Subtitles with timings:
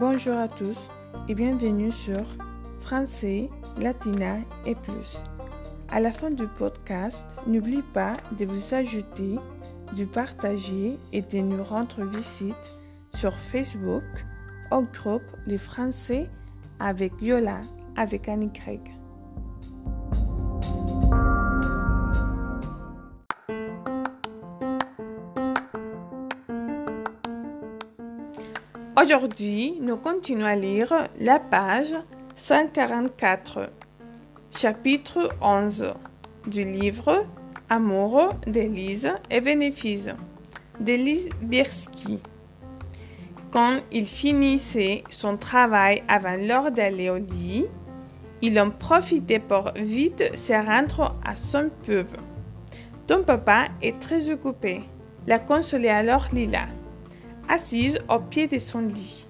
[0.00, 0.78] Bonjour à tous
[1.28, 2.24] et bienvenue sur
[2.78, 5.22] Français, Latina et plus.
[5.90, 9.36] À la fin du podcast, n'oublie pas de vous ajouter,
[9.94, 12.78] de partager et de nous rendre visite
[13.14, 14.02] sur Facebook
[14.70, 16.30] au groupe Les Français
[16.78, 17.60] avec Yola
[17.94, 18.80] avec Annie Craig.
[28.98, 31.94] Aujourd'hui, nous continuons à lire la page
[32.34, 33.70] 144,
[34.50, 35.94] chapitre 11
[36.48, 37.24] du livre
[37.68, 40.10] Amour d'Élise et bénéfices
[40.80, 42.18] d'Élise Birsky.
[43.52, 47.66] Quand il finissait son travail avant l'heure d'aller au lit,
[48.42, 52.08] il en profitait pour vite se rendre à son pub.
[53.06, 54.80] Ton papa est très occupé,
[55.28, 56.66] la consolait alors Lila
[57.50, 59.26] assise au pied de son lit.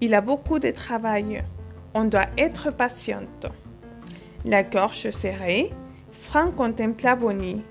[0.00, 1.42] Il a beaucoup de travail.
[1.94, 3.46] On doit être patiente.
[4.44, 5.72] La gorge serrée,
[6.12, 7.62] Franck contempla Bonnie.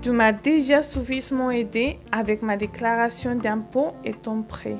[0.00, 4.78] Tu m'as déjà suffisamment aidé avec ma déclaration d'impôt et ton prêt.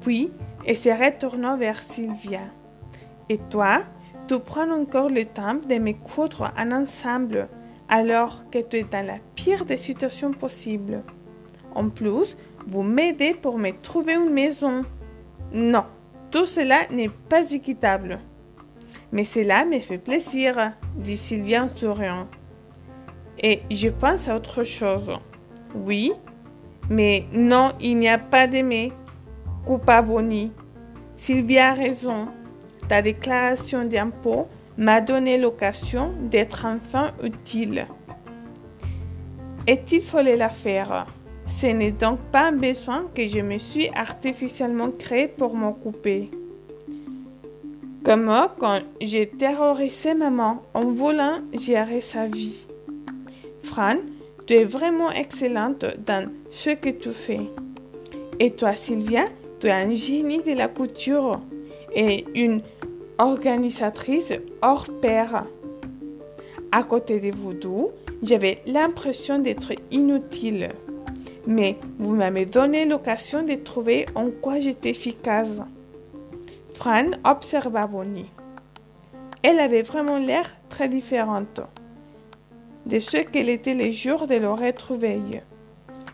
[0.00, 0.30] Puis,
[0.64, 2.42] elle se retourna vers Sylvia.
[3.28, 3.80] Et toi,
[4.28, 7.48] tu prends encore le temps de me coudre un ensemble
[7.88, 11.02] alors que tu es dans la pire des situations possibles.
[11.74, 14.84] En plus, vous m'aidez pour me trouver une maison.
[15.52, 15.84] Non,
[16.30, 18.18] tout cela n'est pas équitable.
[19.12, 22.26] Mais cela me fait plaisir, dit Sylvia en souriant.
[23.38, 25.10] Et je pense à autre chose.
[25.74, 26.12] Oui,
[26.88, 28.92] mais non, il n'y a pas d'aimer.
[29.66, 30.52] Coupa Boni.
[31.16, 32.28] Sylvia a raison.
[32.88, 37.86] Ta déclaration d'impôt m'a donné l'occasion d'être enfin utile.
[39.66, 41.06] Et il fallait la faire?
[41.46, 46.30] Ce n'est donc pas un besoin que je me suis artificiellement créé pour m'occuper.
[48.04, 52.66] Comme quand j'ai terrorisé maman en voulant gérer sa vie.
[53.62, 53.96] Fran,
[54.46, 57.40] tu es vraiment excellente dans ce que tu fais.
[58.40, 59.26] Et toi, Sylvia,
[59.60, 61.40] tu es un génie de la couture
[61.94, 62.62] et une
[63.18, 65.44] organisatrice hors pair.
[66.72, 67.54] À côté de vous
[68.22, 70.70] j'avais l'impression d'être inutile
[71.46, 75.60] mais vous m'avez donné l'occasion de trouver en quoi j'étais efficace.
[76.74, 78.30] Fran observa Bonnie.
[79.42, 81.60] Elle avait vraiment l'air très différente
[82.86, 85.42] de ce qu'elle était les jours de leur retrouvaille.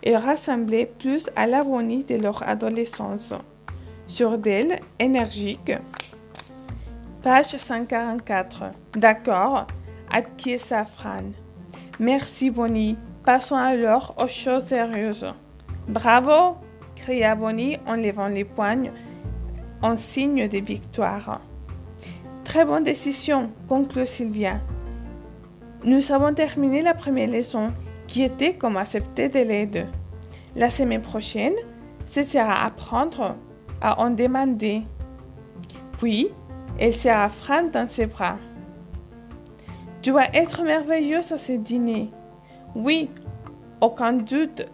[0.03, 3.35] Elle rassemblait plus à la de leur adolescence.
[4.07, 5.73] Sur d'elle, énergique.
[7.23, 8.65] Page 144.
[8.95, 9.67] D'accord,
[10.11, 11.25] acquiesça Fran.
[11.99, 12.97] Merci Bonnie,
[13.29, 15.27] Passons alors aux choses sérieuses.
[15.87, 16.57] Bravo
[16.97, 18.91] cria Bonnie en levant les poignes
[19.83, 21.43] en signe de victoire.
[22.43, 24.61] Très bonne décision, conclut Sylvia.
[25.85, 27.71] Nous avons terminé la première leçon
[28.07, 29.89] qui était comme accepter de l'aide.
[30.57, 31.57] La semaine prochaine,
[32.07, 33.37] ce sera apprendre
[33.83, 34.85] à en demander.
[35.99, 36.29] Puis,
[36.79, 38.39] elle sera Fran dans ses bras.
[40.01, 42.09] Tu vas être merveilleuse à ce dîner.
[42.75, 43.11] Oui,
[43.81, 44.67] aucun doute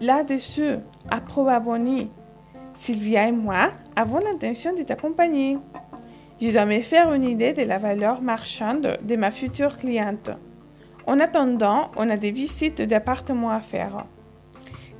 [0.00, 0.76] là-dessus,
[1.10, 2.10] approuva Bonnie.
[2.74, 5.58] Sylvia et moi avons l'intention de t'accompagner.
[6.40, 10.30] Je dois me faire une idée de la valeur marchande de ma future cliente.
[11.06, 14.04] En attendant, on a des visites d'appartements à faire.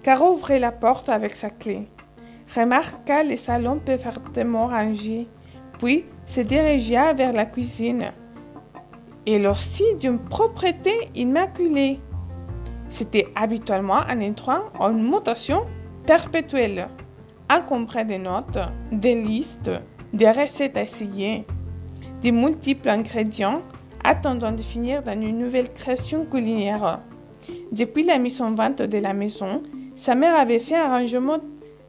[0.03, 1.87] Caro ouvrit la porte avec sa clé,
[2.57, 5.29] remarqua le salon parfaitement rangé,
[5.79, 8.13] puis se dirigea vers la cuisine.
[9.27, 12.01] Elle aussi d'une propreté immaculée.
[12.89, 15.67] C'était habituellement un endroit en mutation
[16.07, 16.89] perpétuelle,
[17.51, 18.59] encombré de notes,
[18.91, 19.71] des listes,
[20.13, 21.45] des recettes à essayer,
[22.23, 23.63] des multiples ingrédients
[24.03, 27.01] attendant de finir dans une nouvelle création culinaire.
[27.73, 29.63] Depuis la mise en vente de la maison,
[29.97, 31.41] sa mère avait fait un rangement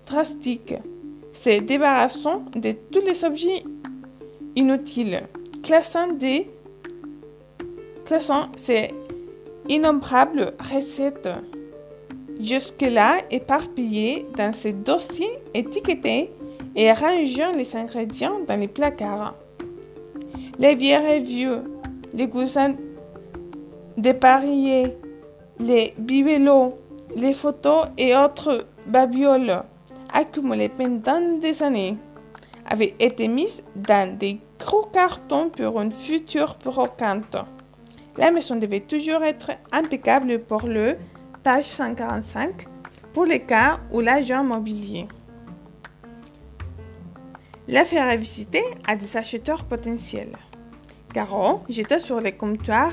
[0.06, 0.76] drastique,
[1.32, 3.64] se débarrassant de tous les objets
[4.56, 5.22] inutiles,
[5.64, 6.50] classant des
[8.06, 8.90] classant ses
[9.70, 11.30] innombrables recettes
[12.40, 16.32] jusque-là éparpillées dans ces dossiers étiquetés
[16.76, 19.36] et rangeant les ingrédients dans les placards.
[20.58, 21.64] Les vieux vieux,
[22.14, 22.76] les cousins
[23.98, 24.98] dépareillés,
[25.60, 26.78] les bibelots,
[27.16, 29.64] les photos et autres babioles
[30.14, 31.98] accumulées pendant des années
[32.66, 37.38] avaient été mises dans des gros cartons pour une future brocante.
[38.20, 40.98] La maison devait toujours être impeccable pour le
[41.42, 42.66] page 145
[43.14, 45.08] pour les cas où l'agent immobilier.
[47.70, 50.36] la ferait visiter à des acheteurs potentiels.
[51.14, 52.92] Caro jeta sur le comptoir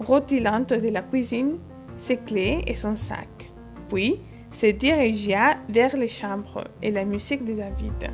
[0.00, 1.58] rôtilante de la cuisine
[1.98, 3.52] ses clés et son sac,
[3.90, 4.18] puis
[4.50, 8.10] se dirigea vers les chambres et la musique de David.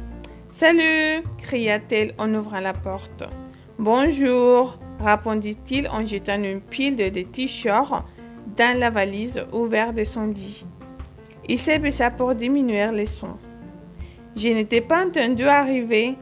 [0.51, 3.23] Salut cria-t-elle en ouvrant la porte.
[3.79, 8.05] Bonjour répondit-il en jetant une pile de t-shirts
[8.57, 10.65] dans la valise ouverte de son lit.
[11.49, 13.37] Il s'est baissé pour diminuer les sons.
[14.37, 16.17] Je n'étais pas entendu arriver.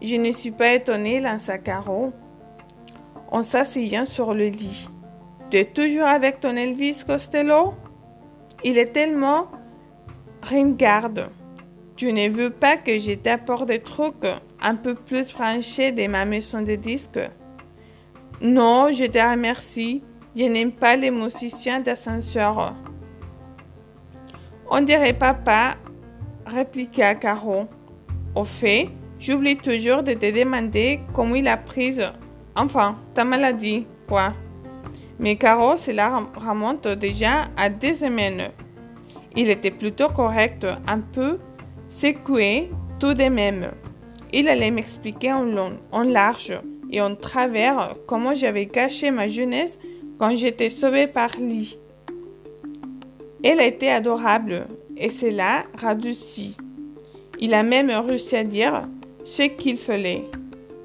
[0.00, 2.12] Je ne suis pas étonné, lança Caro
[3.30, 4.88] en s'asseyant sur le lit.
[5.50, 7.74] Tu es toujours avec ton Elvis Costello
[8.64, 9.48] Il est tellement
[10.42, 11.28] ringarde.
[11.96, 14.26] Tu ne veux pas que je t'apporte des trucs
[14.60, 17.20] un peu plus branchés de ma maison de disques?
[18.40, 20.02] Non, je te remercie.
[20.36, 22.74] Je n'aime pas les musiciens d'ascenseur.
[24.70, 25.74] On dirait papa,
[26.46, 27.64] répliqua Caro.
[28.36, 31.98] Au fait, j'oublie toujours de te demander comment il a pris,
[32.54, 34.34] enfin, ta maladie, quoi.
[35.18, 38.52] Mais Caro, cela remonte déjà à deux semaines.
[39.34, 41.38] Il était plutôt correct, un peu
[41.90, 42.70] secoué
[43.00, 43.72] tout de même.
[44.32, 46.52] Il allait m'expliquer en long, en large
[46.90, 49.78] et en travers comment j'avais caché ma jeunesse
[50.18, 51.78] quand j'étais sauvée par lui.
[53.44, 56.56] Elle était adorable et cela radouci.
[57.38, 58.82] Il a même réussi à dire
[59.24, 60.24] ce qu'il fallait.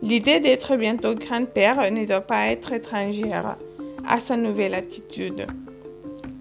[0.01, 3.57] L'idée d'être bientôt grand-père ne doit pas être étrangère
[4.05, 5.47] à sa nouvelle attitude.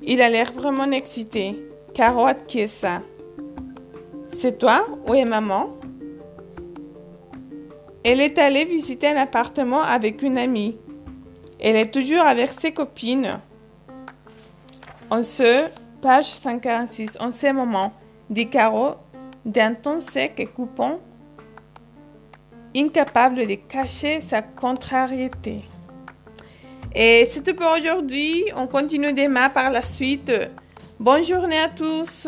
[0.03, 1.57] Il a l'air vraiment excité.
[1.95, 2.27] Caro
[2.67, 3.03] ça
[4.33, 5.77] C'est toi ou est maman?
[8.05, 10.77] Elle est allée visiter un appartement avec une amie.
[11.61, 13.39] Elle est toujours avec ses copines.
[15.11, 15.69] En ce
[16.03, 17.17] Page 146.
[17.21, 17.93] En ce moment,
[18.29, 18.97] dit Caro,
[19.45, 20.99] d'un ton sec et coupant,
[22.75, 25.59] incapable de cacher sa contrariété.
[26.93, 28.45] Et c'est tout pour aujourd'hui.
[28.57, 30.33] On continue demain par la suite.
[30.99, 32.27] Bonne journée à tous.